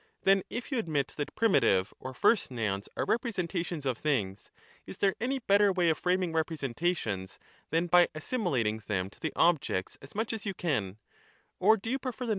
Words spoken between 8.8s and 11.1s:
them to the objects as much as you can;